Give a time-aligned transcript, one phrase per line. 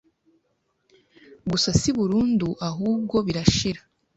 [1.49, 3.81] gusa si burundu ahubwo birashira